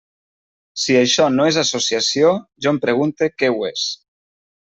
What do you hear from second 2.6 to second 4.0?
jo em pregunte què ho és.